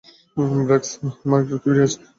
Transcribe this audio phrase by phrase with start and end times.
[0.59, 0.89] ব্র্যাক্স,
[1.23, 1.99] আমার একটা থিউরী আছে!